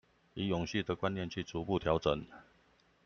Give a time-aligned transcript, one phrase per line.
[0.33, 2.25] 以永續的觀念去逐步調整